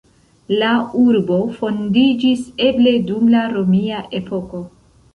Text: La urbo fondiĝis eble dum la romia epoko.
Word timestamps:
La 0.61 0.69
urbo 1.01 1.37
fondiĝis 1.59 2.43
eble 2.71 2.97
dum 3.13 3.31
la 3.37 3.47
romia 3.55 4.05
epoko. 4.25 4.69